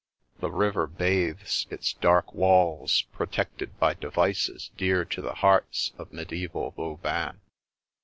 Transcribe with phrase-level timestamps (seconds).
[0.39, 6.71] The river bathes its dark walls, protected by devices dear to the hearts of mediaeval
[6.71, 7.37] Vaubans.